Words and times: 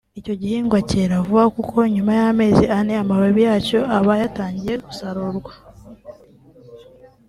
Icyo 0.19 0.33
gihingwa 0.41 0.77
cyera 0.89 1.15
vuba 1.27 1.45
kuko 1.55 1.75
nyuma 1.93 2.11
y’amezi 2.19 2.63
ane 2.77 2.93
amababi 3.03 3.41
yacyo 3.49 3.79
aba 3.97 4.13
yatangiye 4.21 4.73
gusarurwa 4.85 5.51